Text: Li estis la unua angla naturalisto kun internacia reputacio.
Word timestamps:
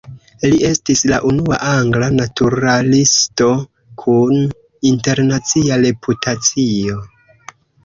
Li 0.51 0.57
estis 0.67 1.03
la 1.11 1.19
unua 1.31 1.59
angla 1.71 2.07
naturalisto 2.21 3.51
kun 4.05 4.41
internacia 4.95 5.81
reputacio. 5.87 7.01